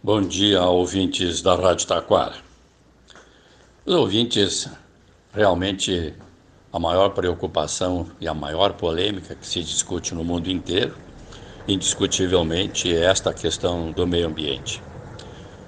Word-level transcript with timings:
Bom 0.00 0.22
dia, 0.22 0.62
ouvintes 0.62 1.42
da 1.42 1.56
Rádio 1.56 1.88
Taquara. 1.88 2.36
Os 3.84 3.92
ouvintes, 3.92 4.68
realmente, 5.34 6.14
a 6.72 6.78
maior 6.78 7.08
preocupação 7.08 8.08
e 8.20 8.28
a 8.28 8.32
maior 8.32 8.74
polêmica 8.74 9.34
que 9.34 9.44
se 9.44 9.60
discute 9.60 10.14
no 10.14 10.22
mundo 10.22 10.48
inteiro, 10.48 10.96
indiscutivelmente, 11.66 12.94
é 12.94 13.06
esta 13.06 13.34
questão 13.34 13.90
do 13.90 14.06
meio 14.06 14.28
ambiente. 14.28 14.80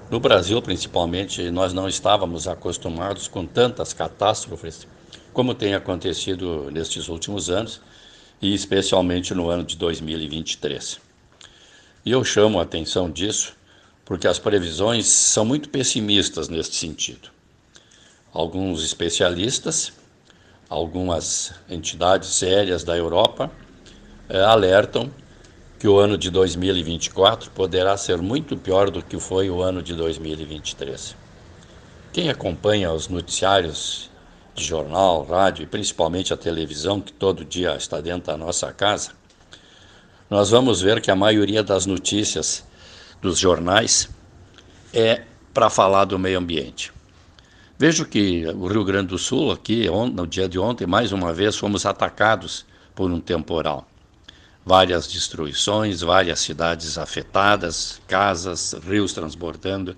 No 0.09 0.21
Brasil, 0.21 0.63
principalmente, 0.63 1.51
nós 1.51 1.73
não 1.73 1.89
estávamos 1.89 2.47
acostumados 2.47 3.27
com 3.27 3.45
tantas 3.45 3.93
catástrofes 3.93 4.87
como 5.33 5.57
tem 5.57 5.75
acontecido 5.75 6.71
nestes 6.71 7.09
últimos 7.09 7.51
anos 7.51 7.81
e 8.41 8.55
especialmente 8.55 9.35
no 9.35 9.51
ano 9.51 9.65
de 9.65 9.77
2023. 9.77 11.01
E 12.07 12.13
eu 12.13 12.23
chamo 12.23 12.61
a 12.61 12.63
atenção 12.63 13.11
disso 13.11 13.59
porque 14.11 14.27
as 14.27 14.41
previsões 14.41 15.07
são 15.07 15.45
muito 15.45 15.69
pessimistas 15.69 16.49
neste 16.49 16.75
sentido. 16.75 17.29
Alguns 18.33 18.83
especialistas, 18.83 19.93
algumas 20.69 21.55
entidades 21.69 22.31
sérias 22.31 22.83
da 22.83 22.97
Europa 22.97 23.53
é, 24.29 24.41
alertam 24.41 25.09
que 25.79 25.87
o 25.87 25.97
ano 25.97 26.19
de 26.19 26.29
2024 26.29 27.53
poderá 27.53 27.97
ser 27.97 28.19
muito 28.21 28.57
pior 28.57 28.91
do 28.91 29.01
que 29.01 29.17
foi 29.17 29.49
o 29.49 29.63
ano 29.63 29.81
de 29.81 29.95
2023. 29.95 31.15
Quem 32.13 32.31
acompanha 32.31 32.93
os 32.93 33.07
noticiários 33.07 34.11
de 34.57 34.65
jornal, 34.65 35.23
rádio 35.23 35.63
e 35.63 35.67
principalmente 35.67 36.35
a 36.35 36.37
televisão, 36.37 37.01
que 37.01 37.13
todo 37.13 37.45
dia 37.45 37.77
está 37.77 38.01
dentro 38.01 38.33
da 38.33 38.37
nossa 38.37 38.73
casa, 38.73 39.13
nós 40.29 40.51
vamos 40.51 40.83
ver 40.83 41.01
que 41.01 41.13
a 41.13 41.17
maioria 41.17 41.63
das 41.63 41.87
notícias 41.87 42.69
dos 43.21 43.39
jornais 43.39 44.09
é 44.93 45.23
para 45.53 45.69
falar 45.69 46.05
do 46.05 46.19
meio 46.19 46.39
ambiente. 46.39 46.93
Vejo 47.79 48.05
que 48.05 48.47
o 48.47 48.67
Rio 48.67 48.85
Grande 48.85 49.09
do 49.09 49.19
Sul, 49.19 49.51
aqui, 49.51 49.89
no 49.89 50.27
dia 50.27 50.49
de 50.49 50.59
ontem, 50.59 50.87
mais 50.87 51.13
uma 51.13 51.33
vez 51.33 51.57
fomos 51.57 51.87
atacados 51.87 52.67
por 52.95 53.11
um 53.11 53.21
temporal. 53.21 53.89
Várias 54.65 55.07
destruições, 55.07 56.03
várias 56.03 56.41
cidades 56.41 56.99
afetadas, 56.99 58.01
casas, 58.07 58.75
rios 58.87 59.15
transbordando, 59.15 59.97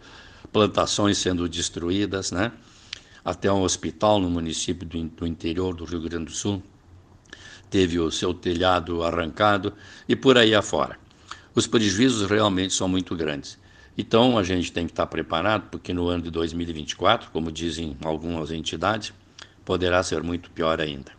plantações 0.53 1.19
sendo 1.19 1.49
destruídas, 1.49 2.31
né? 2.31 2.53
Até 3.25 3.51
um 3.51 3.63
hospital 3.63 4.21
no 4.21 4.31
município 4.31 4.87
do, 4.87 5.03
do 5.03 5.27
interior 5.27 5.75
do 5.75 5.85
Rio 5.85 6.01
Grande 6.01 6.27
do 6.27 6.33
Sul 6.33 6.63
teve 7.69 7.99
o 7.99 8.11
seu 8.11 8.35
telhado 8.35 9.03
arrancado 9.03 9.73
e 10.09 10.15
por 10.15 10.37
aí 10.37 10.55
afora 10.55 11.02
os 11.55 11.67
prejuízos 11.67 12.29
realmente 12.29 12.73
são 12.73 12.89
muito 12.89 13.15
grandes. 13.15 13.59
Então 13.97 14.39
a 14.39 14.43
gente 14.43 14.73
tem 14.73 14.87
que 14.87 14.93
estar 14.93 15.07
preparado, 15.07 15.69
porque 15.71 15.93
no 15.93 16.09
ano 16.09 16.23
de 16.23 16.31
2024, 16.31 17.31
como 17.31 17.53
dizem 17.53 17.97
algumas 18.03 18.51
entidades, 18.51 19.13
poderá 19.65 20.03
ser 20.03 20.23
muito 20.23 20.51
pior 20.51 20.81
ainda. 20.81 21.13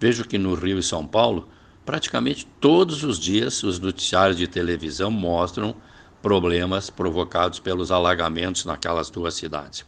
Vejo 0.00 0.24
que 0.24 0.38
no 0.38 0.54
Rio 0.54 0.78
e 0.78 0.82
São 0.82 1.06
Paulo, 1.06 1.48
praticamente 1.84 2.46
todos 2.60 3.04
os 3.04 3.18
dias 3.18 3.62
os 3.62 3.78
noticiários 3.78 4.38
de 4.38 4.46
televisão 4.46 5.10
mostram 5.10 5.74
problemas 6.22 6.90
provocados 6.90 7.58
pelos 7.60 7.90
alagamentos 7.90 8.64
naquelas 8.64 9.10
duas 9.10 9.34
cidades. 9.34 9.84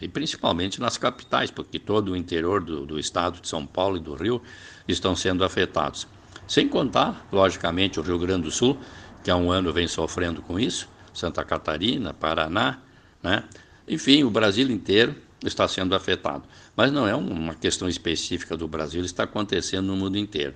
E 0.00 0.08
principalmente 0.08 0.80
nas 0.80 0.96
capitais, 0.96 1.50
porque 1.50 1.78
todo 1.78 2.12
o 2.12 2.16
interior 2.16 2.62
do, 2.62 2.86
do 2.86 2.98
estado 2.98 3.40
de 3.40 3.48
São 3.48 3.66
Paulo 3.66 3.96
e 3.96 4.00
do 4.00 4.14
Rio 4.14 4.40
estão 4.86 5.14
sendo 5.16 5.44
afetados. 5.44 6.06
Sem 6.46 6.68
contar, 6.68 7.26
logicamente, 7.32 8.00
o 8.00 8.02
Rio 8.02 8.18
Grande 8.18 8.44
do 8.44 8.50
Sul, 8.50 8.78
que 9.22 9.30
há 9.30 9.36
um 9.36 9.50
ano 9.50 9.72
vem 9.72 9.86
sofrendo 9.86 10.42
com 10.42 10.58
isso, 10.58 10.88
Santa 11.12 11.44
Catarina, 11.44 12.14
Paraná, 12.14 12.78
né? 13.22 13.44
enfim, 13.86 14.22
o 14.24 14.30
Brasil 14.30 14.70
inteiro 14.70 15.14
está 15.44 15.66
sendo 15.66 15.94
afetado. 15.94 16.44
Mas 16.76 16.92
não 16.92 17.06
é 17.06 17.14
uma 17.14 17.54
questão 17.54 17.88
específica 17.88 18.56
do 18.56 18.68
Brasil, 18.68 19.04
está 19.04 19.24
acontecendo 19.24 19.86
no 19.86 19.96
mundo 19.96 20.16
inteiro. 20.16 20.54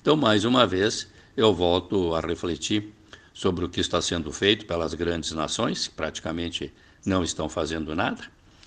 Então, 0.00 0.16
mais 0.16 0.44
uma 0.44 0.66
vez, 0.66 1.08
eu 1.36 1.54
volto 1.54 2.14
a 2.14 2.20
refletir 2.20 2.92
sobre 3.32 3.64
o 3.64 3.68
que 3.68 3.80
está 3.80 4.00
sendo 4.02 4.32
feito 4.32 4.66
pelas 4.66 4.94
grandes 4.94 5.32
nações, 5.32 5.88
que 5.88 5.94
praticamente 5.94 6.72
não 7.04 7.22
estão 7.22 7.48
fazendo 7.48 7.94
nada. 7.94 8.22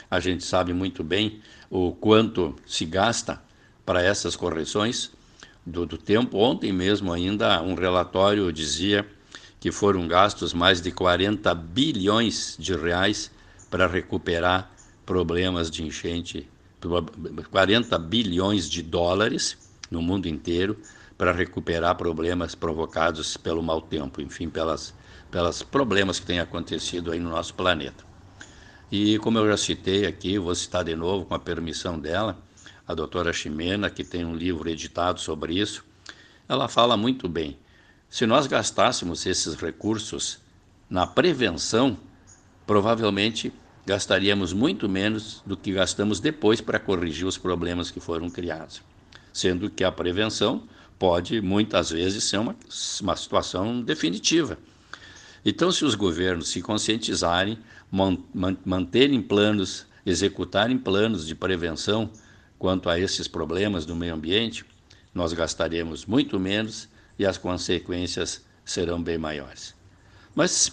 A 0.09 0.19
gente 0.19 0.43
sabe 0.43 0.73
muito 0.73 1.03
bem 1.03 1.41
o 1.69 1.91
quanto 1.91 2.55
se 2.65 2.85
gasta 2.85 3.41
para 3.85 4.01
essas 4.01 4.35
correções 4.35 5.11
do, 5.65 5.85
do 5.85 5.97
tempo. 5.97 6.37
Ontem 6.37 6.71
mesmo 6.71 7.11
ainda 7.11 7.61
um 7.61 7.73
relatório 7.73 8.51
dizia 8.51 9.07
que 9.63 9.71
foram 9.71 10.05
gastos 10.09 10.53
mais 10.53 10.81
de 10.81 10.91
40 10.91 11.55
bilhões 11.55 12.57
de 12.59 12.75
reais 12.75 13.31
para 13.71 13.87
recuperar 13.87 14.69
problemas 15.05 15.71
de 15.71 15.85
enchente, 15.85 16.49
40 17.49 17.97
bilhões 17.97 18.69
de 18.69 18.83
dólares 18.83 19.57
no 19.89 20.01
mundo 20.01 20.27
inteiro 20.27 20.77
para 21.17 21.31
recuperar 21.31 21.95
problemas 21.95 22.55
provocados 22.55 23.37
pelo 23.37 23.63
mau 23.63 23.81
tempo, 23.81 24.19
enfim, 24.19 24.49
pelas 24.49 24.93
pelos 25.31 25.63
problemas 25.63 26.19
que 26.19 26.25
têm 26.25 26.41
acontecido 26.41 27.13
aí 27.13 27.19
no 27.21 27.29
nosso 27.29 27.53
planeta. 27.53 28.03
E 28.91 29.17
como 29.19 29.37
eu 29.37 29.47
já 29.47 29.55
citei 29.55 30.05
aqui, 30.05 30.37
vou 30.37 30.53
citar 30.53 30.83
de 30.83 30.93
novo 30.93 31.23
com 31.23 31.35
a 31.35 31.39
permissão 31.39 31.97
dela, 31.97 32.37
a 32.85 32.93
doutora 32.93 33.31
Ximena, 33.31 33.89
que 33.89 34.03
tem 34.03 34.25
um 34.25 34.35
livro 34.35 34.69
editado 34.69 35.21
sobre 35.21 35.57
isso, 35.57 35.85
ela 36.49 36.67
fala 36.67 36.97
muito 36.97 37.29
bem 37.29 37.57
se 38.13 38.27
nós 38.27 38.45
gastássemos 38.45 39.25
esses 39.25 39.55
recursos 39.55 40.37
na 40.87 41.07
prevenção, 41.07 41.97
provavelmente 42.63 43.51
gastaríamos 43.87 44.53
muito 44.53 44.87
menos 44.87 45.41
do 45.43 45.57
que 45.57 45.73
gastamos 45.73 46.19
depois 46.19 46.61
para 46.61 46.77
corrigir 46.77 47.25
os 47.25 47.39
problemas 47.39 47.89
que 47.89 47.99
foram 47.99 48.29
criados. 48.29 48.83
Sendo 49.33 49.67
que 49.67 49.83
a 49.83 49.91
prevenção 49.91 50.61
pode, 50.99 51.41
muitas 51.41 51.89
vezes, 51.89 52.25
ser 52.25 52.37
uma, 52.37 52.55
uma 53.01 53.15
situação 53.15 53.81
definitiva. 53.81 54.59
Então, 55.43 55.71
se 55.71 55.83
os 55.83 55.95
governos 55.95 56.49
se 56.49 56.61
conscientizarem, 56.61 57.57
man, 57.91 58.19
man, 58.31 58.55
manterem 58.63 59.23
planos, 59.23 59.87
executarem 60.05 60.77
planos 60.77 61.25
de 61.25 61.33
prevenção 61.33 62.11
quanto 62.59 62.91
a 62.91 62.99
esses 62.99 63.27
problemas 63.27 63.87
do 63.87 63.95
meio 63.95 64.13
ambiente, 64.13 64.63
nós 65.15 65.33
gastaremos 65.33 66.05
muito 66.05 66.39
menos 66.39 66.92
e 67.17 67.25
as 67.25 67.37
consequências 67.37 68.45
serão 68.65 69.01
bem 69.01 69.17
maiores. 69.17 69.75
Mas, 70.35 70.71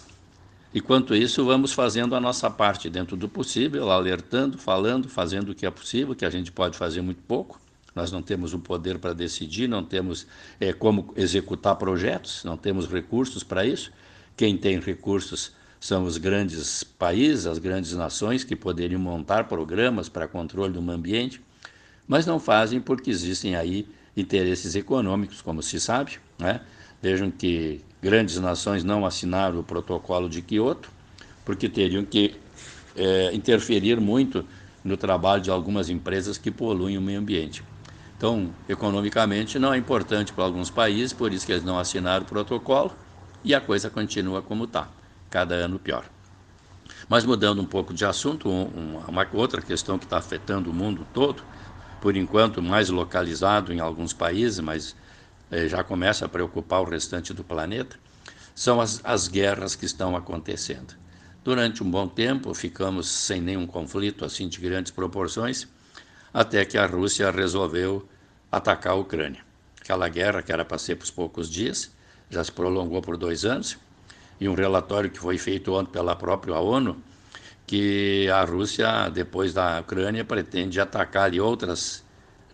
enquanto 0.73 1.15
isso, 1.15 1.45
vamos 1.45 1.73
fazendo 1.73 2.15
a 2.15 2.19
nossa 2.19 2.49
parte 2.49 2.89
dentro 2.89 3.15
do 3.15 3.29
possível, 3.29 3.91
alertando, 3.91 4.57
falando, 4.57 5.07
fazendo 5.07 5.49
o 5.49 5.55
que 5.55 5.65
é 5.65 5.71
possível, 5.71 6.15
que 6.15 6.25
a 6.25 6.29
gente 6.29 6.51
pode 6.51 6.77
fazer 6.77 7.01
muito 7.01 7.21
pouco. 7.23 7.59
Nós 7.93 8.11
não 8.11 8.21
temos 8.21 8.53
o 8.53 8.59
poder 8.59 8.99
para 8.99 9.13
decidir, 9.13 9.67
não 9.67 9.83
temos 9.83 10.25
é, 10.59 10.71
como 10.71 11.13
executar 11.15 11.75
projetos, 11.75 12.43
não 12.43 12.55
temos 12.55 12.87
recursos 12.87 13.43
para 13.43 13.65
isso. 13.65 13.91
Quem 14.37 14.57
tem 14.57 14.79
recursos 14.79 15.51
são 15.79 16.05
os 16.05 16.17
grandes 16.17 16.83
países, 16.83 17.45
as 17.45 17.57
grandes 17.57 17.93
nações 17.93 18.43
que 18.43 18.55
poderiam 18.55 19.01
montar 19.01 19.45
programas 19.45 20.07
para 20.07 20.27
controle 20.27 20.71
do 20.71 20.81
meio 20.81 20.97
ambiente, 20.97 21.41
mas 22.07 22.25
não 22.25 22.39
fazem 22.39 22.79
porque 22.79 23.09
existem 23.09 23.55
aí 23.55 23.87
interesses 24.15 24.75
econômicos, 24.75 25.41
como 25.41 25.61
se 25.61 25.79
sabe. 25.79 26.19
Né? 26.37 26.61
Vejam 27.01 27.31
que 27.31 27.81
grandes 28.01 28.37
nações 28.37 28.83
não 28.83 29.05
assinaram 29.05 29.59
o 29.59 29.63
protocolo 29.63 30.29
de 30.29 30.41
Quioto, 30.41 30.89
porque 31.45 31.69
teriam 31.69 32.03
que 32.03 32.35
é, 32.95 33.33
interferir 33.33 33.99
muito 33.99 34.45
no 34.83 34.97
trabalho 34.97 35.41
de 35.41 35.51
algumas 35.51 35.89
empresas 35.89 36.37
que 36.37 36.51
poluem 36.51 36.97
o 36.97 37.01
meio 37.01 37.19
ambiente. 37.19 37.63
Então, 38.17 38.51
economicamente, 38.69 39.57
não 39.57 39.73
é 39.73 39.77
importante 39.77 40.31
para 40.33 40.43
alguns 40.43 40.69
países, 40.69 41.13
por 41.13 41.33
isso 41.33 41.45
que 41.45 41.51
eles 41.51 41.63
não 41.63 41.79
assinaram 41.79 42.23
o 42.23 42.27
protocolo 42.27 42.95
e 43.43 43.55
a 43.55 43.61
coisa 43.61 43.89
continua 43.89 44.41
como 44.41 44.65
está, 44.65 44.87
cada 45.29 45.55
ano 45.55 45.79
pior. 45.79 46.05
Mas 47.09 47.25
mudando 47.25 47.61
um 47.61 47.65
pouco 47.65 47.93
de 47.93 48.05
assunto, 48.05 48.47
uma 48.47 49.27
outra 49.33 49.61
questão 49.61 49.97
que 49.97 50.05
está 50.05 50.17
afetando 50.17 50.69
o 50.69 50.73
mundo 50.73 51.05
todo 51.13 51.43
por 52.01 52.17
enquanto 52.17 52.61
mais 52.61 52.89
localizado 52.89 53.71
em 53.71 53.79
alguns 53.79 54.11
países, 54.11 54.59
mas 54.59 54.95
eh, 55.51 55.67
já 55.67 55.83
começa 55.83 56.25
a 56.25 56.29
preocupar 56.29 56.81
o 56.81 56.89
restante 56.89 57.31
do 57.31 57.43
planeta, 57.43 57.97
são 58.55 58.81
as, 58.81 58.99
as 59.03 59.27
guerras 59.27 59.75
que 59.75 59.85
estão 59.85 60.15
acontecendo. 60.15 60.95
Durante 61.43 61.83
um 61.83 61.89
bom 61.89 62.07
tempo 62.07 62.53
ficamos 62.55 63.07
sem 63.07 63.39
nenhum 63.39 63.67
conflito 63.67 64.25
assim 64.25 64.49
de 64.49 64.59
grandes 64.59 64.91
proporções, 64.91 65.67
até 66.33 66.65
que 66.65 66.77
a 66.77 66.87
Rússia 66.87 67.29
resolveu 67.29 68.07
atacar 68.51 68.93
a 68.93 68.95
Ucrânia. 68.95 69.43
Aquela 69.79 70.09
guerra 70.09 70.41
que 70.41 70.51
era 70.51 70.65
para 70.65 70.79
ser 70.79 70.95
por 70.95 71.09
poucos 71.11 71.49
dias, 71.49 71.91
já 72.29 72.43
se 72.43 72.51
prolongou 72.51 73.01
por 73.01 73.15
dois 73.15 73.45
anos, 73.45 73.77
e 74.39 74.49
um 74.49 74.55
relatório 74.55 75.09
que 75.09 75.19
foi 75.19 75.37
feito 75.37 75.71
ontem 75.73 75.91
pela 75.91 76.15
própria 76.15 76.55
ONU 76.59 77.01
que 77.71 78.29
a 78.29 78.43
Rússia, 78.43 79.07
depois 79.07 79.53
da 79.53 79.79
Ucrânia, 79.79 80.25
pretende 80.25 80.81
atacar 80.81 81.23
ali 81.23 81.39
outras 81.39 82.03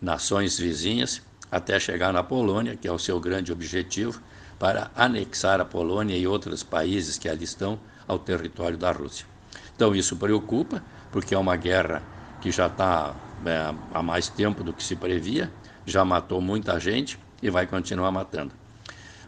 nações 0.00 0.56
vizinhas 0.56 1.20
até 1.50 1.80
chegar 1.80 2.12
na 2.12 2.22
Polônia, 2.22 2.76
que 2.76 2.86
é 2.86 2.92
o 2.92 3.00
seu 3.00 3.18
grande 3.18 3.50
objetivo, 3.50 4.22
para 4.60 4.92
anexar 4.94 5.60
a 5.60 5.64
Polônia 5.64 6.16
e 6.16 6.24
outros 6.24 6.62
países 6.62 7.18
que 7.18 7.28
ali 7.28 7.42
estão 7.42 7.80
ao 8.06 8.16
território 8.16 8.78
da 8.78 8.92
Rússia. 8.92 9.26
Então 9.74 9.92
isso 9.92 10.14
preocupa, 10.14 10.84
porque 11.10 11.34
é 11.34 11.38
uma 11.38 11.56
guerra 11.56 12.00
que 12.40 12.52
já 12.52 12.68
está 12.68 13.12
é, 13.44 13.74
há 13.92 14.00
mais 14.00 14.28
tempo 14.28 14.62
do 14.62 14.72
que 14.72 14.84
se 14.84 14.94
previa, 14.94 15.50
já 15.84 16.04
matou 16.04 16.40
muita 16.40 16.78
gente 16.78 17.18
e 17.42 17.50
vai 17.50 17.66
continuar 17.66 18.12
matando. 18.12 18.52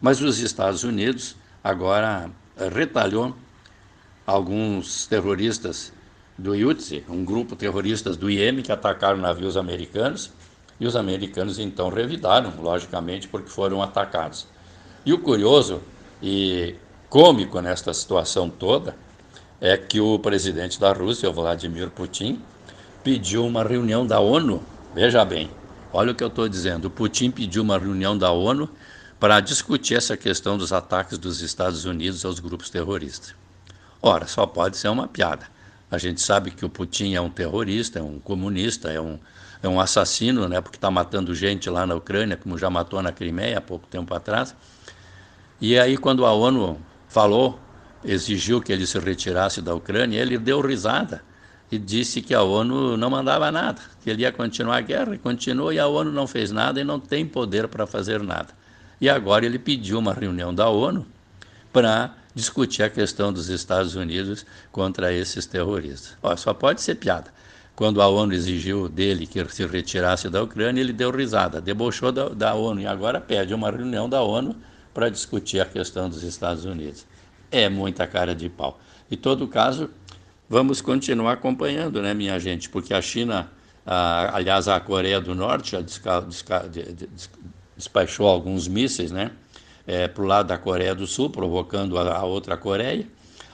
Mas 0.01 0.21
os 0.21 0.39
Estados 0.39 0.85
Unidos 0.85 1.35
agora 1.65 2.31
retalhou 2.73 3.35
alguns 4.31 5.09
terroristas 5.09 5.93
do 6.39 6.53
Houthi, 6.53 7.05
um 7.09 7.25
grupo 7.25 7.57
terroristas 7.57 8.17
do 8.17 8.31
Iêmen 8.31 8.63
que 8.63 8.71
atacaram 8.71 9.19
navios 9.19 9.57
americanos, 9.57 10.31
e 10.79 10.87
os 10.87 10.95
americanos 10.95 11.59
então 11.59 11.89
revidaram, 11.89 12.53
logicamente, 12.59 13.27
porque 13.27 13.51
foram 13.51 13.83
atacados. 13.83 14.47
E 15.05 15.13
o 15.13 15.19
curioso 15.19 15.83
e 16.23 16.77
cômico 17.09 17.61
nesta 17.61 17.93
situação 17.93 18.49
toda 18.49 18.95
é 19.61 19.77
que 19.77 20.01
o 20.01 20.19
presidente 20.19 20.79
da 20.79 20.93
Rússia, 20.93 21.29
Vladimir 21.29 21.91
Putin, 21.91 22.41
pediu 23.03 23.45
uma 23.45 23.65
reunião 23.65 24.07
da 24.07 24.21
ONU. 24.21 24.63
Veja 24.95 25.25
bem, 25.25 25.51
olha 25.93 26.13
o 26.13 26.15
que 26.15 26.23
eu 26.23 26.29
estou 26.29 26.49
dizendo. 26.49 26.87
O 26.87 26.91
Putin 26.91 27.33
pediu 27.33 27.63
uma 27.63 27.79
reunião 27.79 28.17
da 28.17 28.31
ONU 28.31 28.71
para 29.19 29.41
discutir 29.41 29.97
essa 29.97 30.17
questão 30.17 30.57
dos 30.57 30.73
ataques 30.73 31.19
dos 31.19 31.43
Estados 31.43 31.85
Unidos 31.85 32.25
aos 32.25 32.39
grupos 32.39 32.71
terroristas. 32.71 33.40
Ora, 34.03 34.27
só 34.27 34.47
pode 34.47 34.77
ser 34.77 34.89
uma 34.89 35.07
piada. 35.07 35.47
A 35.91 35.99
gente 35.99 36.21
sabe 36.21 36.51
que 36.51 36.65
o 36.65 36.69
Putin 36.69 37.15
é 37.15 37.21
um 37.21 37.29
terrorista, 37.29 37.99
é 37.99 38.03
um 38.03 38.19
comunista, 38.19 38.91
é 38.91 39.01
um, 39.01 39.19
é 39.63 39.69
um 39.69 39.81
assassino, 39.81 40.49
né, 40.49 40.61
porque 40.61 40.77
está 40.77 40.91
matando 40.91 41.35
gente 41.35 41.69
lá 41.69 41.87
na 41.87 41.95
Ucrânia, 41.95 42.37
como 42.37 42.57
já 42.57 42.71
matou 42.71 43.03
na 43.03 43.13
Crimeia 43.13 43.59
há 43.59 43.61
pouco 43.61 43.87
tempo 43.87 44.15
atrás. 44.15 44.55
E 45.61 45.79
aí, 45.79 45.99
quando 45.99 46.25
a 46.25 46.33
ONU 46.33 46.81
falou, 47.09 47.59
exigiu 48.05 48.63
que 48.63 48.73
ele 48.73 48.87
se 48.87 48.99
retirasse 48.99 49.61
da 49.61 49.75
Ucrânia, 49.75 50.19
ele 50.19 50.39
deu 50.39 50.61
risada 50.61 51.23
e 51.71 51.79
disse 51.79 52.23
que 52.23 52.35
a 52.35 52.43
ONU 52.43 52.97
não 52.97 53.11
mandava 53.11 53.51
nada, 53.53 53.83
que 54.03 54.11
ele 54.11 54.23
ia 54.23 54.33
continuar 54.33 54.79
a 54.79 54.81
guerra, 54.81 55.15
e 55.15 55.19
continuou, 55.19 55.73
e 55.73 55.79
a 55.79 55.87
ONU 55.87 56.11
não 56.11 56.27
fez 56.27 56.51
nada 56.51 56.81
e 56.81 56.85
não 56.85 56.99
tem 56.99 57.27
poder 57.27 57.69
para 57.69 57.87
fazer 57.87 58.23
nada. 58.23 58.49
E 59.01 59.11
agora 59.11 59.45
ele 59.45 59.59
pediu 59.59 59.99
uma 59.99 60.13
reunião 60.15 60.55
da 60.55 60.69
ONU 60.69 61.07
para 61.73 62.15
discutir 62.35 62.83
a 62.83 62.91
questão 62.91 63.33
dos 63.33 63.49
Estados 63.49 63.95
Unidos 63.95 64.47
contra 64.71 65.13
esses 65.13 65.47
terroristas. 65.47 66.17
Ó, 66.23 66.35
só 66.37 66.55
pode 66.55 66.81
ser 66.81 66.97
piada. 66.97 67.33
Quando 67.75 68.03
a 68.03 68.09
ONU 68.09 68.35
exigiu 68.35 68.89
dele 68.89 69.27
que 69.27 69.43
se 69.49 69.67
retirasse 69.67 70.29
da 70.29 70.43
Ucrânia, 70.43 70.81
ele 70.81 70.93
deu 70.93 71.11
risada, 71.11 71.61
debochou 71.61 72.13
da, 72.13 72.29
da 72.29 72.55
ONU 72.55 72.83
e 72.83 72.87
agora 72.87 73.21
pede 73.21 73.55
uma 73.55 73.71
reunião 73.71 74.09
da 74.09 74.23
ONU 74.23 74.55
para 74.93 75.09
discutir 75.09 75.61
a 75.61 75.65
questão 75.65 76.09
dos 76.09 76.23
Estados 76.23 76.65
Unidos. 76.65 77.07
É 77.51 77.69
muita 77.69 78.07
cara 78.07 78.35
de 78.35 78.49
pau. 78.49 78.79
Em 79.11 79.17
todo 79.17 79.49
caso, 79.49 79.91
vamos 80.49 80.81
continuar 80.81 81.33
acompanhando, 81.33 82.03
né, 82.03 82.13
minha 82.13 82.39
gente? 82.39 82.69
Porque 82.69 82.93
a 82.93 83.01
China, 83.01 83.51
a, 83.87 84.37
aliás, 84.37 84.69
a 84.69 84.79
Coreia 84.79 85.21
do 85.21 85.35
Norte 85.35 85.73
já 85.73 85.81
desca, 85.81 86.21
desca, 86.21 86.69
despachou 87.77 88.27
alguns 88.27 88.69
mísseis, 88.69 89.11
né? 89.11 89.31
É, 89.93 90.07
para 90.07 90.23
o 90.23 90.27
lado 90.27 90.47
da 90.47 90.57
Coreia 90.57 90.95
do 90.95 91.05
Sul, 91.05 91.31
provocando 91.31 91.99
a, 91.99 92.15
a 92.17 92.23
outra 92.23 92.57
Coreia. 92.57 93.09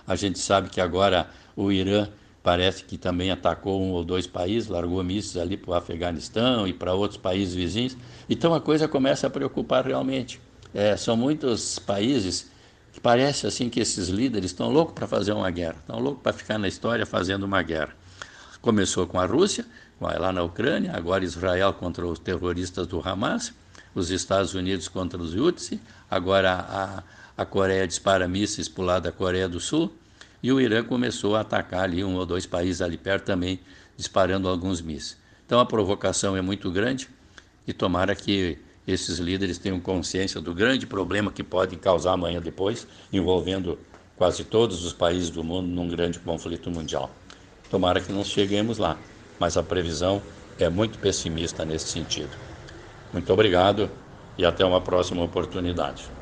A 0.07 0.15
gente 0.15 0.39
sabe 0.39 0.69
que 0.69 0.83
agora 0.83 1.31
o 1.57 1.73
Irã 1.73 2.09
parece 2.43 2.85
que 2.85 2.99
também 2.99 3.31
atacou 3.31 3.81
um 3.81 3.93
ou 3.93 4.05
dois 4.05 4.27
países, 4.27 4.69
largou 4.69 5.03
mísseis 5.03 5.39
ali 5.39 5.57
para 5.57 5.71
o 5.71 5.75
Afeganistão 5.75 6.69
e 6.69 6.75
para 6.75 6.93
outros 6.93 7.19
países 7.19 7.55
vizinhos. 7.55 7.97
Então 8.29 8.53
a 8.53 8.61
coisa 8.61 8.87
começa 8.87 9.29
a 9.29 9.31
preocupar 9.31 9.87
realmente. 9.87 10.39
É, 10.75 10.95
são 10.95 11.17
muitos 11.17 11.79
países 11.79 12.51
que 12.93 13.01
parece 13.01 13.47
assim 13.47 13.71
que 13.71 13.81
esses 13.81 14.09
líderes 14.09 14.51
estão 14.51 14.71
loucos 14.71 14.93
para 14.95 15.07
fazer 15.07 15.33
uma 15.33 15.51
guerra, 15.51 15.77
estão 15.81 15.99
loucos 15.99 16.23
para 16.23 16.35
ficar 16.35 16.59
na 16.59 16.69
história 16.69 17.07
fazendo 17.07 17.45
uma 17.45 17.63
guerra. 17.63 17.95
Começou 18.61 19.07
com 19.07 19.19
a 19.19 19.25
Rússia, 19.25 19.65
lá 19.99 20.31
na 20.31 20.43
Ucrânia, 20.43 20.93
agora 20.95 21.25
Israel 21.25 21.73
contra 21.73 22.07
os 22.07 22.19
terroristas 22.19 22.87
do 22.87 23.01
Hamas, 23.01 23.55
os 23.97 24.11
Estados 24.11 24.53
Unidos 24.53 24.89
contra 24.89 25.21
os 25.21 25.35
Houthis, 25.35 25.81
agora 26.11 26.53
a, 26.53 27.03
a 27.35 27.47
Coreia 27.47 27.87
dispara 27.89 28.29
mísseis 28.29 28.69
para 28.69 28.83
o 28.83 28.85
lado 28.85 29.03
da 29.05 29.13
Coreia 29.13 29.49
do 29.49 29.59
Sul, 29.59 29.91
e 30.43 30.53
o 30.53 30.61
Irã 30.61 30.85
começou 30.85 31.35
a 31.35 31.41
atacar 31.41 31.85
ali 31.85 32.05
um 32.05 32.15
ou 32.15 32.27
dois 32.27 32.45
países 32.45 32.83
ali 32.83 32.99
perto 32.99 33.25
também, 33.25 33.59
disparando 33.97 34.49
alguns 34.49 34.83
mísseis. 34.83 35.17
Então 35.47 35.59
a 35.59 35.65
provocação 35.65 36.37
é 36.37 36.43
muito 36.43 36.71
grande 36.71 37.09
e 37.67 37.73
tomara 37.73 38.15
que 38.15 38.59
esses 38.87 39.19
líderes 39.19 39.57
tenham 39.59 39.81
consciência 39.81 40.41
do 40.43 40.55
grande 40.55 40.87
problema 40.87 41.33
que 41.33 41.43
pode 41.43 41.75
causar 41.77 42.13
amanhã 42.13 42.41
depois, 42.41 42.87
envolvendo 43.11 43.79
quase 44.15 44.45
todos 44.45 44.85
os 44.85 44.93
países 44.93 45.31
do 45.31 45.43
mundo 45.43 45.69
num 45.69 45.89
grande 45.89 46.19
conflito 46.19 46.71
mundial. 46.71 47.11
Tomara 47.71 48.01
que 48.01 48.13
não 48.13 48.23
cheguemos 48.23 48.77
lá, 48.77 48.99
mas 49.41 49.57
a 49.57 49.63
previsão 49.63 50.23
é 50.59 50.69
muito 50.69 50.99
pessimista 50.99 51.65
nesse 51.65 51.89
sentido. 51.89 52.46
Muito 53.17 53.33
obrigado 53.33 53.89
e 54.37 54.45
até 54.45 54.63
uma 54.63 54.79
próxima 54.79 55.25
oportunidade. 55.25 56.16